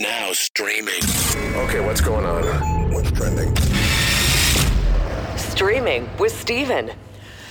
Now 0.00 0.32
streaming. 0.32 1.02
Okay, 1.56 1.84
what's 1.84 2.00
going 2.00 2.24
on? 2.24 2.90
What's 2.90 3.10
trending? 3.10 3.54
Streaming 5.36 6.08
with 6.18 6.32
Steven. 6.32 6.92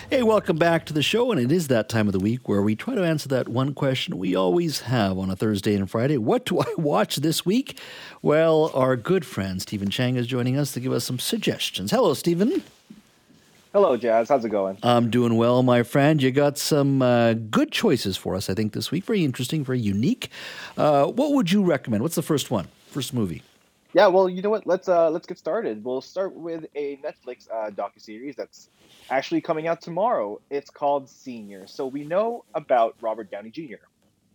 Hey, 0.10 0.24
welcome 0.24 0.58
back 0.58 0.88
to 0.88 0.94
the 0.94 1.04
show, 1.04 1.32
and 1.32 1.40
it 1.40 1.52
is 1.52 1.68
that 1.68 1.90
time 1.90 2.08
of 2.08 2.14
the 2.14 2.20
week 2.20 2.50
where 2.50 2.64
we 2.64 2.76
try 2.76 2.96
to 2.96 3.04
answer 3.04 3.30
that 3.30 3.48
one 3.50 3.76
question 3.76 4.18
we 4.18 4.36
always 4.36 4.80
have 4.82 5.20
on 5.20 5.30
a 5.30 5.36
Thursday 5.36 5.76
and 5.76 5.88
Friday. 5.92 6.18
What 6.18 6.48
do 6.48 6.60
I 6.60 6.74
watch 6.76 7.18
this 7.18 7.46
week? 7.46 7.78
Well, 8.24 8.72
our 8.74 8.96
good 8.96 9.28
friend 9.28 9.62
Steven 9.62 9.92
Chang 9.92 10.16
is 10.16 10.26
joining 10.26 10.58
us 10.58 10.72
to 10.72 10.80
give 10.80 10.92
us 10.92 11.06
some 11.06 11.20
suggestions. 11.20 11.92
Hello, 11.92 12.16
Steven. 12.16 12.64
Hello, 13.72 13.96
Jazz. 13.96 14.30
How's 14.30 14.44
it 14.44 14.50
going? 14.50 14.78
I'm 14.82 15.12
doing 15.12 15.36
well, 15.36 15.62
my 15.62 15.84
friend. 15.84 16.22
You 16.24 16.32
got 16.32 16.58
some 16.58 17.02
uh, 17.04 17.34
good 17.34 17.72
choices 17.72 18.18
for 18.18 18.34
us, 18.36 18.50
I 18.50 18.56
think, 18.56 18.74
this 18.74 18.90
week. 18.90 19.06
Very 19.06 19.24
interesting, 19.24 19.64
very 19.64 19.80
unique. 19.80 20.30
Uh, 20.76 21.06
what 21.06 21.34
would 21.34 21.52
you 21.52 21.64
recommend? 21.64 22.02
What's 22.02 22.16
the 22.16 22.24
first 22.24 22.50
one? 22.50 22.68
First 22.88 23.14
movie? 23.14 23.44
Yeah, 23.94 24.08
well, 24.08 24.28
you 24.28 24.42
know 24.42 24.50
what? 24.50 24.66
Let's 24.66 24.88
uh, 24.90 25.10
let's 25.12 25.28
get 25.28 25.38
started. 25.38 25.84
We'll 25.84 26.02
start 26.02 26.34
with 26.36 26.66
a 26.76 26.98
Netflix 26.98 27.48
uh, 27.52 27.70
docu 27.72 28.00
series 28.02 28.36
that's 28.36 28.70
actually 29.12 29.42
coming 29.42 29.68
out 29.68 29.82
tomorrow. 29.82 30.40
It's 30.50 30.70
called 30.72 31.10
Senior. 31.10 31.68
So 31.68 31.86
we 31.88 32.06
know 32.06 32.46
about 32.56 32.96
Robert 33.02 33.30
Downey 33.32 33.52
junior 33.52 33.82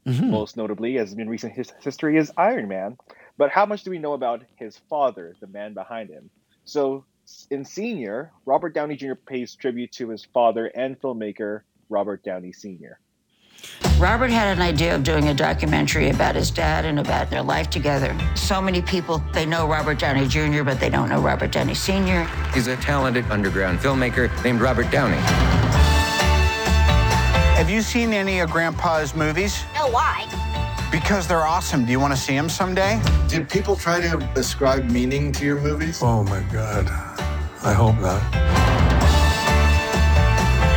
Mm-hmm. 0.07 0.31
most 0.31 0.59
notably, 0.59 0.99
as 0.99 1.15
in 1.15 1.31
recent 1.31 1.55
his- 1.55 1.73
history, 1.81 2.19
is 2.19 2.31
Iron 2.37 2.69
Man. 2.69 2.99
But 3.39 3.51
how 3.51 3.65
much 3.65 3.85
do 3.85 3.91
we 3.91 3.99
know 3.99 4.13
about 4.13 4.43
his 4.57 4.77
father, 4.91 5.35
the 5.41 5.47
man 5.47 5.73
behind 5.73 6.11
him? 6.11 6.29
So 6.67 7.07
in 7.51 7.65
Senior, 7.65 8.33
Robert 8.47 8.75
Downey 8.75 8.97
Jr. 8.97 9.15
pays 9.15 9.55
tribute 9.55 9.93
to 9.93 10.09
his 10.09 10.25
father 10.25 10.67
and 10.67 11.01
filmmaker 11.01 11.63
Robert 11.89 12.23
Downey 12.25 12.53
Sr. 12.53 12.99
Robert 13.99 14.31
had 14.31 14.57
an 14.57 14.63
idea 14.63 14.95
of 14.95 15.05
doing 15.05 15.29
a 15.29 15.35
documentary 15.35 16.11
about 16.11 16.35
his 16.35 16.51
dad 16.51 16.85
and 16.85 16.99
about 16.99 17.31
their 17.31 17.43
life 17.43 17.71
together. 17.71 18.17
So 18.35 18.61
many 18.61 18.83
people, 18.83 19.23
they 19.33 19.47
know 19.47 19.67
Robert 19.67 19.99
Downey 19.99 20.27
Jr., 20.27 20.63
but 20.63 20.81
they 20.81 20.91
don't 20.91 21.09
know 21.09 21.21
Robert 21.21 21.53
Downey 21.53 21.75
Sr. 21.75 22.25
He's 22.53 22.67
a 22.67 22.77
talented 22.77 23.25
underground 23.31 23.79
filmmaker 23.79 24.29
named 24.45 24.61
Robert 24.61 24.91
Downey. 24.91 25.17
Have 27.57 27.71
you 27.71 27.83
seen 27.83 28.13
any 28.13 28.41
of 28.41 28.51
Grandpa's 28.51 29.15
movies? 29.15 29.63
No, 29.75 29.89
why? 29.89 30.29
Because 30.91 31.27
they're 31.27 31.47
awesome. 31.47 31.85
Do 31.85 31.93
you 31.93 32.01
want 32.01 32.13
to 32.13 32.21
see 32.21 32.37
them 32.37 32.49
someday? 32.49 33.01
Did 33.29 33.49
people 33.49 33.77
try 33.77 34.01
to 34.01 34.19
ascribe 34.37 34.91
meaning 34.91 35.33
to 35.33 35.45
your 35.45 35.61
movies? 35.61 36.01
Oh 36.03 36.25
my 36.25 36.43
God. 36.53 37.14
I 37.65 37.73
hope 37.73 37.97
not. 38.01 38.21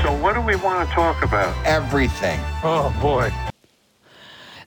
So, 0.03 0.13
what 0.21 0.33
do 0.35 0.41
we 0.41 0.55
want 0.55 0.87
to 0.87 0.95
talk 0.95 1.21
about? 1.23 1.53
Everything. 1.65 2.39
Oh 2.63 2.95
boy. 3.01 3.31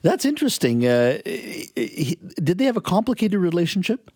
That's 0.03 0.25
interesting. 0.25 0.85
Uh, 0.85 1.19
he- 1.25 2.17
did 2.35 2.57
they 2.57 2.65
have 2.65 2.77
a 2.77 2.81
complicated 2.81 3.39
relationship? 3.39 4.11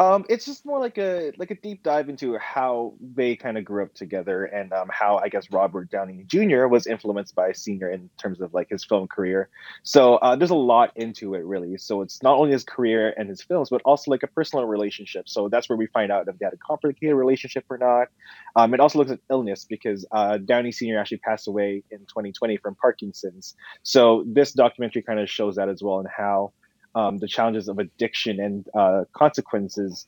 Um, 0.00 0.24
it's 0.28 0.46
just 0.46 0.64
more 0.64 0.78
like 0.78 0.96
a 0.96 1.32
like 1.38 1.50
a 1.50 1.56
deep 1.56 1.82
dive 1.82 2.08
into 2.08 2.38
how 2.38 2.94
they 3.00 3.34
kind 3.34 3.58
of 3.58 3.64
grew 3.64 3.82
up 3.82 3.94
together 3.94 4.44
and 4.44 4.72
um, 4.72 4.88
how 4.92 5.16
I 5.16 5.28
guess 5.28 5.50
Robert 5.50 5.90
Downey 5.90 6.22
Jr. 6.24 6.68
was 6.68 6.86
influenced 6.86 7.34
by 7.34 7.50
Senior 7.50 7.90
in 7.90 8.08
terms 8.16 8.40
of 8.40 8.54
like 8.54 8.68
his 8.68 8.84
film 8.84 9.08
career. 9.08 9.48
So 9.82 10.14
uh, 10.16 10.36
there's 10.36 10.50
a 10.50 10.54
lot 10.54 10.92
into 10.94 11.34
it 11.34 11.44
really. 11.44 11.76
So 11.78 12.02
it's 12.02 12.22
not 12.22 12.36
only 12.36 12.52
his 12.52 12.62
career 12.62 13.12
and 13.16 13.28
his 13.28 13.42
films, 13.42 13.70
but 13.70 13.82
also 13.84 14.12
like 14.12 14.22
a 14.22 14.28
personal 14.28 14.66
relationship. 14.66 15.28
So 15.28 15.48
that's 15.48 15.68
where 15.68 15.76
we 15.76 15.88
find 15.88 16.12
out 16.12 16.28
if 16.28 16.38
they 16.38 16.46
had 16.46 16.54
a 16.54 16.58
complicated 16.58 17.16
relationship 17.16 17.64
or 17.68 17.78
not. 17.78 18.06
Um, 18.54 18.74
it 18.74 18.80
also 18.80 19.00
looks 19.00 19.10
at 19.10 19.18
illness 19.28 19.64
because 19.64 20.06
uh, 20.12 20.38
Downey 20.38 20.70
Sr. 20.70 20.96
actually 20.96 21.18
passed 21.18 21.48
away 21.48 21.82
in 21.90 21.98
2020 22.00 22.56
from 22.58 22.76
Parkinson's. 22.76 23.56
So 23.82 24.22
this 24.28 24.52
documentary 24.52 25.02
kind 25.02 25.18
of 25.18 25.28
shows 25.28 25.56
that 25.56 25.68
as 25.68 25.82
well 25.82 25.98
and 25.98 26.08
how 26.08 26.52
um, 26.94 27.18
the 27.18 27.28
challenges 27.28 27.68
of 27.68 27.78
addiction 27.78 28.40
and 28.40 28.66
uh, 28.74 29.04
consequences 29.12 30.06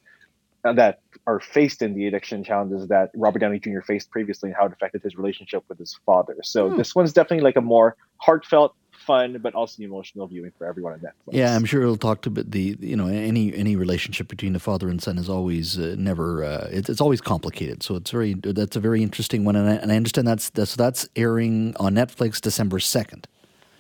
that 0.62 1.00
are 1.26 1.40
faced 1.40 1.80
in 1.80 1.94
the 1.94 2.06
addiction 2.06 2.44
challenges 2.44 2.88
that 2.88 3.10
Robert 3.14 3.38
Downey 3.38 3.58
Jr. 3.58 3.80
faced 3.80 4.10
previously 4.10 4.50
and 4.50 4.56
how 4.56 4.66
it 4.66 4.72
affected 4.72 5.02
his 5.02 5.16
relationship 5.16 5.64
with 5.68 5.78
his 5.78 5.98
father. 6.04 6.36
So 6.42 6.70
Hmm. 6.70 6.76
this 6.76 6.94
one's 6.94 7.12
definitely 7.12 7.44
like 7.44 7.56
a 7.56 7.62
more 7.62 7.96
heartfelt, 8.18 8.74
fun, 8.92 9.38
but 9.40 9.54
also 9.54 9.82
emotional 9.82 10.26
viewing 10.26 10.52
for 10.58 10.66
everyone 10.66 10.92
on 10.92 10.98
Netflix. 11.00 11.32
Yeah, 11.32 11.56
I'm 11.56 11.64
sure 11.64 11.80
it'll 11.82 11.96
talk 11.96 12.20
to 12.22 12.30
but 12.30 12.50
the 12.50 12.76
you 12.80 12.94
know 12.94 13.06
any 13.06 13.54
any 13.54 13.74
relationship 13.74 14.28
between 14.28 14.52
the 14.52 14.60
father 14.60 14.90
and 14.90 15.02
son 15.02 15.16
is 15.16 15.30
always 15.30 15.78
uh, 15.78 15.94
never 15.98 16.44
uh, 16.44 16.68
it's, 16.70 16.90
it's 16.90 17.00
always 17.00 17.22
complicated. 17.22 17.82
So 17.82 17.96
it's 17.96 18.10
very 18.10 18.34
that's 18.34 18.76
a 18.76 18.80
very 18.80 19.02
interesting 19.02 19.44
one, 19.44 19.56
and 19.56 19.68
I, 19.68 19.74
and 19.76 19.90
I 19.90 19.96
understand 19.96 20.28
that's 20.28 20.50
that's 20.50 20.76
that's 20.76 21.08
airing 21.16 21.74
on 21.80 21.94
Netflix 21.94 22.40
December 22.40 22.80
second. 22.80 23.26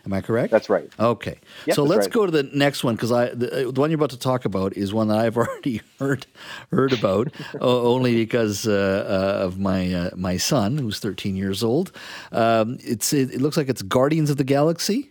Am 0.06 0.12
I 0.12 0.20
correct? 0.20 0.50
That's 0.50 0.70
right. 0.70 0.90
Okay, 0.98 1.38
Yep, 1.66 1.76
so 1.76 1.84
let's 1.84 2.06
right. 2.06 2.12
go 2.12 2.26
to 2.26 2.32
the 2.32 2.44
next 2.54 2.82
one 2.82 2.94
because 2.94 3.12
I 3.12 3.30
the, 3.34 3.68
uh, 3.68 3.70
the 3.70 3.80
one 3.80 3.90
you're 3.90 3.96
about 3.98 4.10
to 4.10 4.18
talk 4.18 4.44
about 4.44 4.76
is 4.76 4.94
one 4.94 5.08
that 5.08 5.18
I've 5.18 5.36
already 5.36 5.82
heard 5.98 6.26
heard 6.70 6.92
about 6.92 7.32
only 7.60 8.14
because 8.14 8.66
uh, 8.66 9.40
uh, 9.40 9.44
of 9.44 9.58
my 9.58 9.92
uh, 9.92 10.10
my 10.16 10.36
son 10.36 10.78
who's 10.78 10.98
13 10.98 11.36
years 11.36 11.62
old. 11.62 11.92
Um, 12.32 12.78
it's 12.80 13.12
it, 13.12 13.34
it 13.34 13.40
looks 13.40 13.56
like 13.56 13.68
it's 13.68 13.82
Guardians 13.82 14.30
of 14.30 14.36
the 14.36 14.44
Galaxy. 14.44 15.10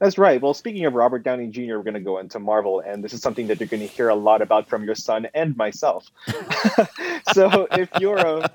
That's 0.00 0.16
right. 0.16 0.40
Well, 0.40 0.54
speaking 0.54 0.86
of 0.86 0.94
Robert 0.94 1.22
Downey 1.24 1.48
Jr., 1.48 1.76
we're 1.76 1.82
going 1.82 1.92
to 1.92 2.00
go 2.00 2.18
into 2.18 2.38
Marvel, 2.38 2.80
and 2.80 3.04
this 3.04 3.12
is 3.12 3.20
something 3.20 3.48
that 3.48 3.60
you're 3.60 3.68
going 3.68 3.82
to 3.82 3.86
hear 3.86 4.08
a 4.08 4.14
lot 4.14 4.40
about 4.40 4.66
from 4.66 4.82
your 4.82 4.94
son 4.94 5.28
and 5.34 5.54
myself. 5.58 6.10
so, 7.34 7.68
if 7.72 7.90
you're 8.00 8.16
a 8.16 8.50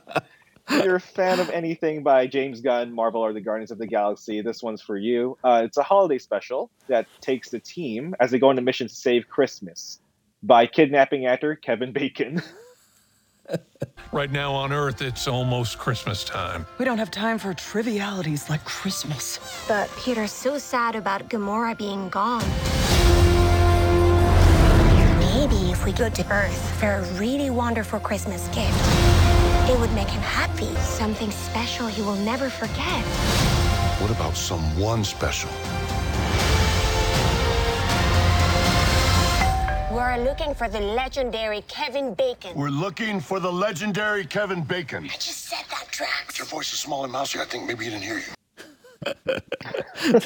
you're 0.83 0.95
a 0.95 0.99
fan 0.99 1.39
of 1.39 1.49
anything 1.49 2.01
by 2.01 2.25
James 2.27 2.61
Gunn, 2.61 2.91
Marvel, 2.93 3.21
or 3.21 3.33
the 3.33 3.41
Guardians 3.41 3.71
of 3.71 3.77
the 3.77 3.87
Galaxy, 3.87 4.41
this 4.41 4.63
one's 4.63 4.81
for 4.81 4.97
you. 4.97 5.37
Uh, 5.43 5.61
it's 5.63 5.77
a 5.77 5.83
holiday 5.83 6.17
special 6.17 6.71
that 6.87 7.05
takes 7.21 7.49
the 7.49 7.59
team 7.59 8.15
as 8.19 8.31
they 8.31 8.39
go 8.39 8.49
on 8.49 8.57
a 8.57 8.61
mission 8.61 8.87
to 8.87 8.95
save 8.95 9.29
Christmas 9.29 9.99
by 10.41 10.65
kidnapping 10.65 11.25
actor 11.25 11.55
Kevin 11.55 11.91
Bacon. 11.91 12.41
Right 14.11 14.31
now 14.31 14.53
on 14.53 14.71
Earth, 14.71 15.01
it's 15.01 15.27
almost 15.27 15.77
Christmas 15.77 16.23
time. 16.23 16.65
We 16.79 16.85
don't 16.85 16.97
have 16.97 17.11
time 17.11 17.37
for 17.37 17.53
trivialities 17.53 18.49
like 18.49 18.63
Christmas. 18.63 19.39
But 19.67 19.89
Peter's 19.99 20.31
so 20.31 20.57
sad 20.57 20.95
about 20.95 21.29
Gamora 21.29 21.77
being 21.77 22.09
gone. 22.09 22.43
Maybe 25.19 25.69
if 25.69 25.85
we 25.85 25.91
go 25.91 26.09
to 26.09 26.33
Earth 26.33 26.79
for 26.79 26.87
a 26.87 27.03
really 27.19 27.49
wonderful 27.49 27.99
Christmas 27.99 28.47
gift, 28.47 29.14
it 29.69 29.79
would 29.79 29.91
make 29.93 30.09
him 30.09 30.21
happy. 30.21 30.73
Something 30.75 31.31
special 31.31 31.87
he 31.87 32.01
will 32.01 32.15
never 32.17 32.49
forget. 32.49 33.03
What 33.99 34.11
about 34.11 34.37
someone 34.37 35.03
special? 35.03 35.49
We're 39.91 40.17
looking 40.17 40.53
for 40.53 40.67
the 40.67 40.81
legendary 40.81 41.61
Kevin 41.67 42.13
Bacon. 42.13 42.55
We're 42.55 42.69
looking 42.69 43.19
for 43.19 43.39
the 43.39 43.51
legendary 43.51 44.25
Kevin 44.25 44.61
Bacon. 44.61 45.05
I 45.05 45.13
just 45.13 45.45
said 45.45 45.63
that, 45.71 45.87
Drax. 45.89 46.37
Your 46.37 46.47
voice 46.47 46.71
is 46.71 46.79
small 46.79 47.03
and 47.03 47.11
mousy. 47.11 47.39
I 47.39 47.45
think 47.45 47.65
maybe 47.65 47.85
he 47.85 47.91
didn't 47.91 48.03
hear 48.03 48.19
you. 48.19 48.33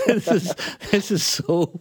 this 0.08 0.28
is 0.28 0.56
this 0.92 1.12
is 1.12 1.24
so 1.24 1.80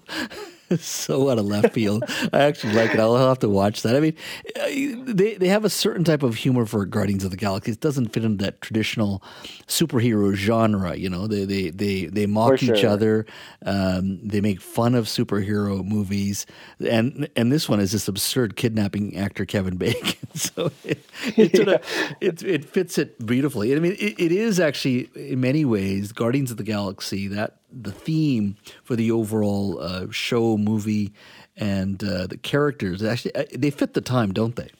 so 0.78 1.30
out 1.30 1.38
of 1.38 1.46
left 1.46 1.72
field. 1.72 2.04
I 2.32 2.40
actually 2.40 2.74
like 2.74 2.92
it. 2.92 3.00
I'll 3.00 3.16
have 3.16 3.38
to 3.40 3.48
watch 3.48 3.82
that. 3.82 3.96
I 3.96 4.00
mean, 4.00 4.14
uh, 4.56 5.12
they 5.12 5.34
they 5.34 5.48
have 5.48 5.64
a 5.64 5.70
certain 5.70 6.04
type 6.04 6.22
of 6.22 6.36
humor 6.36 6.66
for 6.66 6.84
Guardians 6.84 7.24
of 7.24 7.30
the 7.30 7.36
Galaxy. 7.36 7.72
It 7.72 7.80
doesn't 7.80 8.08
fit 8.08 8.24
into 8.24 8.44
that 8.44 8.60
traditional 8.60 9.22
superhero 9.66 10.34
genre. 10.34 10.94
You 10.96 11.08
know, 11.08 11.26
they 11.26 11.44
they 11.44 11.70
they 11.70 12.06
they 12.06 12.26
mock 12.26 12.58
For 12.58 12.64
each 12.66 12.84
other. 12.84 13.26
Um, 13.64 14.26
they 14.26 14.40
make 14.40 14.60
fun 14.60 14.94
of 14.94 15.06
superhero 15.06 15.84
movies, 15.84 16.46
and 16.80 17.28
and 17.36 17.50
this 17.50 17.68
one 17.68 17.80
is 17.80 17.92
this 17.92 18.08
absurd 18.08 18.56
kidnapping 18.56 19.16
actor 19.16 19.44
Kevin 19.44 19.76
Bacon. 19.78 20.28
so 20.34 20.70
it 20.84 21.04
it, 21.36 21.56
sort 21.56 21.68
of, 21.68 21.82
it 22.20 22.42
it 22.42 22.64
fits 22.64 22.98
it 22.98 23.24
beautifully. 23.24 23.74
I 23.74 23.78
mean, 23.78 23.96
it, 23.98 24.18
it 24.18 24.32
is 24.32 24.60
actually 24.60 25.10
in 25.14 25.40
many 25.40 25.64
ways 25.64 26.12
Guardians 26.12 26.50
of 26.50 26.56
the 26.56 26.64
Galaxy 26.64 27.28
that 27.28 27.58
the 27.70 27.92
theme 27.92 28.56
for 28.82 28.96
the 28.96 29.10
overall 29.10 29.78
uh, 29.80 30.06
show 30.10 30.56
movie 30.56 31.12
and 31.56 32.02
uh, 32.02 32.26
the 32.26 32.38
characters 32.38 33.02
actually 33.02 33.34
uh, 33.34 33.44
they 33.52 33.70
fit 33.70 33.94
the 33.94 34.00
time, 34.00 34.32
don't 34.32 34.56
they? 34.56 34.70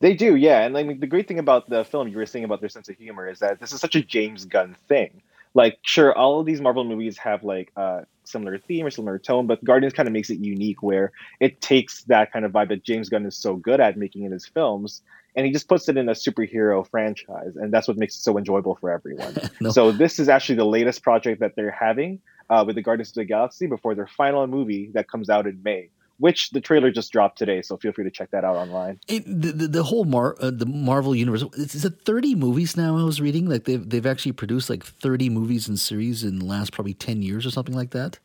They 0.00 0.14
do, 0.14 0.36
yeah. 0.36 0.60
And 0.64 0.74
mean, 0.74 1.00
the 1.00 1.06
great 1.06 1.28
thing 1.28 1.38
about 1.38 1.68
the 1.70 1.84
film 1.84 2.08
you 2.08 2.16
were 2.16 2.26
saying 2.26 2.44
about 2.44 2.60
their 2.60 2.68
sense 2.68 2.88
of 2.88 2.96
humor 2.96 3.28
is 3.28 3.38
that 3.38 3.60
this 3.60 3.72
is 3.72 3.80
such 3.80 3.94
a 3.94 4.02
James 4.02 4.44
Gunn 4.44 4.76
thing. 4.88 5.22
Like, 5.54 5.78
sure, 5.82 6.12
all 6.12 6.40
of 6.40 6.46
these 6.46 6.60
Marvel 6.60 6.84
movies 6.84 7.16
have 7.18 7.44
like 7.44 7.70
a 7.76 8.04
similar 8.24 8.58
theme 8.58 8.84
or 8.84 8.90
similar 8.90 9.18
tone, 9.18 9.46
but 9.46 9.62
Guardians 9.62 9.94
kind 9.94 10.08
of 10.08 10.12
makes 10.12 10.30
it 10.30 10.40
unique 10.40 10.82
where 10.82 11.12
it 11.38 11.60
takes 11.60 12.02
that 12.04 12.32
kind 12.32 12.44
of 12.44 12.52
vibe 12.52 12.70
that 12.70 12.82
James 12.82 13.08
Gunn 13.08 13.24
is 13.24 13.36
so 13.36 13.54
good 13.54 13.80
at 13.80 13.96
making 13.96 14.24
in 14.24 14.32
his 14.32 14.46
films 14.46 15.02
and 15.36 15.46
he 15.46 15.52
just 15.52 15.68
puts 15.68 15.88
it 15.88 15.96
in 15.96 16.08
a 16.08 16.12
superhero 16.12 16.88
franchise 16.88 17.56
and 17.56 17.72
that's 17.72 17.88
what 17.88 17.96
makes 17.96 18.16
it 18.16 18.20
so 18.20 18.38
enjoyable 18.38 18.76
for 18.76 18.90
everyone. 18.90 19.36
no. 19.60 19.70
So 19.70 19.92
this 19.92 20.18
is 20.18 20.28
actually 20.28 20.56
the 20.56 20.66
latest 20.66 21.02
project 21.02 21.40
that 21.40 21.56
they're 21.56 21.70
having 21.70 22.20
uh, 22.50 22.64
with 22.66 22.76
the 22.76 22.82
Guardians 22.82 23.10
of 23.10 23.14
the 23.14 23.24
Galaxy 23.24 23.66
before 23.66 23.94
their 23.94 24.06
final 24.06 24.46
movie 24.46 24.90
that 24.94 25.08
comes 25.08 25.30
out 25.30 25.46
in 25.46 25.60
May 25.62 25.90
which 26.18 26.50
the 26.50 26.60
trailer 26.60 26.90
just 26.90 27.12
dropped 27.12 27.38
today. 27.38 27.62
So 27.62 27.76
feel 27.76 27.92
free 27.92 28.04
to 28.04 28.10
check 28.10 28.30
that 28.30 28.44
out 28.44 28.56
online. 28.56 29.00
It, 29.08 29.24
the, 29.26 29.52
the, 29.52 29.68
the 29.68 29.82
whole 29.82 30.04
Mar, 30.04 30.36
uh, 30.40 30.50
the 30.50 30.66
Marvel 30.66 31.14
universe 31.14 31.44
is 31.54 31.84
it 31.84 32.02
thirty 32.04 32.34
movies 32.34 32.76
now? 32.76 32.96
I 32.96 33.04
was 33.04 33.20
reading 33.20 33.48
like 33.48 33.64
they've 33.64 33.88
they've 33.88 34.06
actually 34.06 34.32
produced 34.32 34.70
like 34.70 34.84
thirty 34.84 35.28
movies 35.28 35.68
and 35.68 35.78
series 35.78 36.24
in 36.24 36.38
the 36.38 36.44
last 36.44 36.72
probably 36.72 36.94
ten 36.94 37.22
years 37.22 37.46
or 37.46 37.50
something 37.50 37.74
like 37.74 37.90
that. 37.90 38.18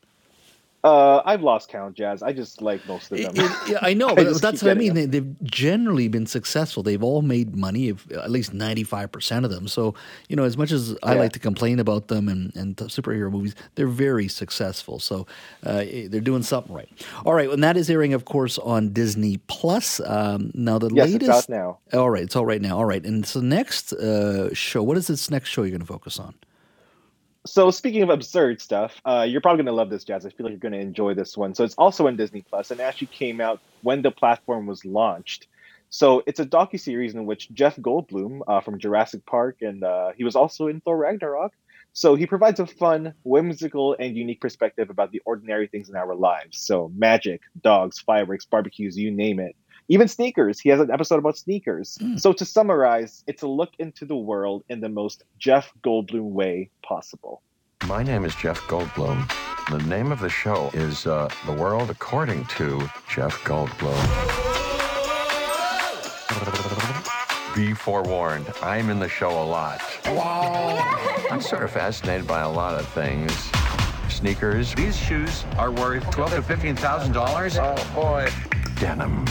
Uh, 0.81 1.21
I've 1.25 1.41
lost 1.41 1.67
count, 1.67 1.95
Jazz. 1.95 2.23
I 2.23 2.31
just 2.31 2.61
like 2.61 2.85
most 2.87 3.11
of 3.11 3.17
them. 3.17 3.33
It, 3.35 3.71
it, 3.71 3.77
I 3.81 3.93
know, 3.93 4.07
but 4.15 4.27
I 4.27 4.31
that's 4.31 4.63
what 4.63 4.71
I 4.71 4.75
mean. 4.75 4.93
They, 4.93 5.17
have 5.17 5.43
generally 5.43 6.07
been 6.07 6.25
successful. 6.25 6.83
They've 6.83 7.03
all 7.03 7.21
made 7.21 7.55
money, 7.55 7.89
if, 7.89 8.09
at 8.11 8.31
least 8.31 8.53
ninety 8.53 8.85
five 8.85 9.11
percent 9.11 9.43
of 9.43 9.51
them. 9.51 9.67
So 9.67 9.93
you 10.29 10.35
know, 10.37 10.43
as 10.43 10.57
much 10.57 10.71
as 10.71 10.95
I 11.03 11.13
yeah. 11.13 11.19
like 11.19 11.33
to 11.33 11.39
complain 11.39 11.79
about 11.79 12.07
them 12.07 12.29
and, 12.29 12.55
and 12.55 12.77
superhero 12.77 13.29
movies, 13.29 13.55
they're 13.75 13.87
very 13.87 14.29
successful. 14.29 14.99
So 14.99 15.27
uh, 15.65 15.83
they're 16.07 16.21
doing 16.21 16.43
something 16.43 16.73
right. 16.73 16.89
All 17.25 17.33
right, 17.33 17.49
and 17.49 17.63
that 17.63 17.75
is 17.75 17.89
airing, 17.89 18.13
of 18.13 18.23
course, 18.23 18.57
on 18.57 18.93
Disney 18.93 19.37
Plus. 19.47 19.99
Um, 20.05 20.51
now 20.53 20.79
the 20.79 20.89
yes, 20.93 21.09
latest. 21.09 21.29
It's 21.29 21.29
out 21.29 21.49
now. 21.49 21.79
All 21.91 22.09
right, 22.09 22.23
it's 22.23 22.37
all 22.37 22.45
right 22.45 22.61
now. 22.61 22.77
All 22.77 22.85
right, 22.85 23.03
and 23.03 23.25
so 23.25 23.41
next 23.41 23.91
uh, 23.93 24.53
show. 24.53 24.81
What 24.81 24.95
is 24.95 25.07
this 25.07 25.29
next 25.29 25.49
show 25.49 25.63
you're 25.63 25.71
going 25.71 25.81
to 25.81 25.85
focus 25.85 26.19
on? 26.19 26.35
So 27.47 27.71
speaking 27.71 28.03
of 28.03 28.09
absurd 28.09 28.61
stuff, 28.61 28.99
uh, 29.05 29.25
you're 29.27 29.41
probably 29.41 29.63
gonna 29.63 29.75
love 29.75 29.89
this, 29.89 30.03
Jazz. 30.03 30.25
I 30.25 30.29
feel 30.29 30.45
like 30.45 30.51
you're 30.51 30.59
gonna 30.59 30.77
enjoy 30.77 31.13
this 31.13 31.37
one. 31.37 31.55
So 31.55 31.63
it's 31.63 31.75
also 31.75 32.07
on 32.07 32.17
Disney 32.17 32.43
Plus, 32.49 32.69
and 32.69 32.81
actually 32.81 33.07
came 33.07 33.39
out 33.41 33.61
when 33.81 34.01
the 34.01 34.11
platform 34.11 34.67
was 34.67 34.83
launched. 34.85 35.47
So 35.89 36.21
it's 36.27 36.39
a 36.39 36.45
docu 36.45 36.79
series 36.79 37.15
in 37.15 37.25
which 37.25 37.51
Jeff 37.53 37.77
Goldblum 37.77 38.41
uh, 38.47 38.61
from 38.61 38.77
Jurassic 38.77 39.25
Park, 39.25 39.57
and 39.61 39.83
uh, 39.83 40.11
he 40.15 40.23
was 40.23 40.35
also 40.35 40.67
in 40.67 40.81
Thor 40.81 40.97
Ragnarok. 40.97 41.53
So 41.93 42.15
he 42.15 42.27
provides 42.27 42.59
a 42.59 42.67
fun, 42.67 43.13
whimsical, 43.23 43.95
and 43.99 44.15
unique 44.15 44.41
perspective 44.41 44.89
about 44.89 45.11
the 45.11 45.21
ordinary 45.25 45.67
things 45.67 45.89
in 45.89 45.95
our 45.95 46.13
lives. 46.15 46.59
So 46.61 46.91
magic, 46.95 47.41
dogs, 47.61 47.99
fireworks, 47.99 48.45
barbecues, 48.45 48.97
you 48.97 49.11
name 49.11 49.39
it. 49.39 49.55
Even 49.91 50.07
sneakers. 50.07 50.59
He 50.59 50.69
has 50.69 50.79
an 50.79 50.91
episode 50.91 51.17
about 51.17 51.35
sneakers. 51.35 51.97
Mm. 51.99 52.19
So 52.19 52.31
to 52.33 52.45
summarize, 52.45 53.23
it's 53.25 53.41
a 53.41 53.47
look 53.47 53.71
into 53.79 54.05
the 54.05 54.15
world 54.15 54.63
in 54.69 54.81
the 54.81 54.89
most 54.89 55.23
Jeff 55.39 55.73
Goldblum 55.83 56.29
way 56.29 56.69
possible. 56.83 57.41
My 57.87 58.03
name 58.03 58.23
is 58.23 58.35
Jeff 58.35 58.61
Goldblum. 58.67 59.27
The 59.71 59.79
name 59.89 60.11
of 60.11 60.19
the 60.19 60.29
show 60.29 60.69
is 60.75 61.07
uh, 61.07 61.27
The 61.47 61.53
World 61.53 61.89
According 61.89 62.45
to 62.57 62.87
Jeff 63.09 63.43
Goldblum. 63.43 63.97
Be 67.55 67.73
forewarned, 67.73 68.45
I'm 68.61 68.91
in 68.91 68.99
the 68.99 69.09
show 69.09 69.31
a 69.31 69.43
lot. 69.43 69.81
Wow. 70.05 70.77
I'm 71.31 71.41
sort 71.41 71.63
of 71.63 71.71
fascinated 71.71 72.27
by 72.27 72.41
a 72.41 72.49
lot 72.49 72.79
of 72.79 72.87
things. 72.89 73.33
Sneakers. 74.07 74.75
These 74.75 74.95
shoes 74.95 75.45
are 75.57 75.71
worth 75.71 76.09
twelve 76.11 76.31
to 76.31 76.43
fifteen 76.43 76.75
thousand 76.75 77.13
dollars. 77.13 77.57
Oh 77.57 77.75
boy. 77.95 78.29
Denim. 78.75 79.25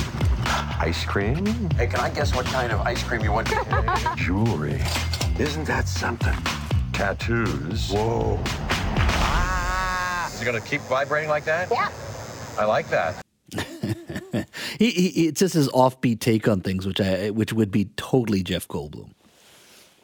Ice 0.81 1.05
cream? 1.05 1.45
Hey, 1.71 1.89
can 1.89 1.99
I 1.99 2.09
guess 2.09 2.35
what 2.37 2.47
kind 2.47 2.73
of 2.73 2.81
ice 2.83 3.03
cream 3.03 3.23
you 3.23 3.33
want? 3.33 3.49
Jewelry. 4.17 4.81
Isn't 5.37 5.65
that 5.65 5.89
something? 5.89 6.37
Tattoos. 6.93 7.91
Whoa. 7.91 8.39
Ah! 8.47 10.29
Is 10.33 10.41
it 10.41 10.45
going 10.45 10.61
to 10.61 10.67
keep 10.69 10.81
vibrating 10.83 11.29
like 11.29 11.45
that? 11.47 11.69
Yeah. 11.69 11.91
I 12.57 12.65
like 12.65 12.89
that. 12.91 13.21
he, 14.79 14.91
he, 14.91 15.27
it's 15.27 15.41
just 15.41 15.55
his 15.55 15.69
offbeat 15.71 16.21
take 16.21 16.47
on 16.47 16.61
things, 16.61 16.87
which 16.87 17.01
I 17.01 17.31
which 17.31 17.53
would 17.53 17.73
be 17.73 17.87
totally 17.97 18.45
Jeff 18.45 18.69
Goldblum. 18.69 19.11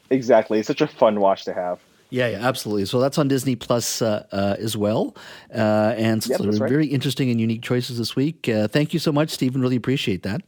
Exactly, 0.09 0.59
it's 0.59 0.67
such 0.67 0.81
a 0.81 0.87
fun 0.87 1.21
watch 1.21 1.45
to 1.45 1.53
have. 1.53 1.79
Yeah, 2.09 2.27
yeah, 2.27 2.47
absolutely. 2.47 2.85
So 2.85 2.99
that's 2.99 3.17
on 3.17 3.27
Disney 3.27 3.55
Plus 3.55 4.01
uh, 4.01 4.25
uh, 4.31 4.55
as 4.59 4.75
well, 4.75 5.15
uh, 5.53 5.93
and 5.97 6.25
yep, 6.27 6.39
right. 6.39 6.69
very 6.69 6.87
interesting 6.87 7.29
and 7.29 7.39
unique 7.39 7.61
choices 7.61 7.97
this 7.97 8.15
week. 8.15 8.49
Uh, 8.49 8.67
thank 8.67 8.93
you 8.93 8.99
so 8.99 9.11
much, 9.11 9.29
Steven. 9.29 9.61
Really 9.61 9.75
appreciate 9.75 10.23
that. 10.23 10.41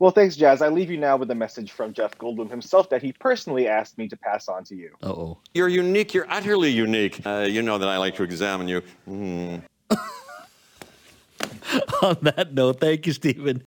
Well, 0.00 0.10
thanks, 0.10 0.34
Jazz. 0.34 0.62
I 0.62 0.68
leave 0.68 0.90
you 0.90 0.96
now 0.96 1.18
with 1.18 1.30
a 1.30 1.34
message 1.34 1.72
from 1.72 1.92
Jeff 1.92 2.16
Goldblum 2.16 2.48
himself 2.48 2.88
that 2.88 3.02
he 3.02 3.12
personally 3.12 3.68
asked 3.68 3.98
me 3.98 4.08
to 4.08 4.16
pass 4.16 4.48
on 4.48 4.64
to 4.64 4.74
you. 4.74 4.96
oh. 5.02 5.36
You're 5.52 5.68
unique. 5.68 6.14
You're 6.14 6.26
utterly 6.30 6.70
unique. 6.70 7.24
Uh, 7.26 7.46
you 7.46 7.60
know 7.60 7.76
that 7.76 7.88
I 7.88 7.98
like 7.98 8.16
to 8.16 8.22
examine 8.22 8.66
you. 8.66 8.82
Mm. 9.06 9.62
on 12.02 12.16
that 12.22 12.54
note, 12.54 12.80
thank 12.80 13.06
you, 13.06 13.12
Steven. 13.12 13.58